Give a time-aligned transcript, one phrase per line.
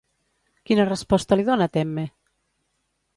[0.69, 2.07] Quina resposta li dona Temme?